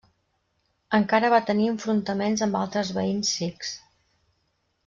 Encara 0.99 1.29
va 1.33 1.41
tenir 1.51 1.69
enfrontaments 1.73 2.45
amb 2.49 2.59
altres 2.65 2.93
veïns 2.99 3.37
sikhs. 3.41 3.79